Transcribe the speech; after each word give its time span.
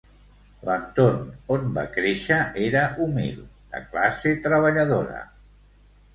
L'entorn 0.69 1.27
on 1.55 1.67
va 1.75 1.83
créixer 1.97 2.39
era 2.69 2.83
humil, 3.05 3.37
de 3.77 3.83
classe 3.93 4.35
treballadora. 4.49 5.23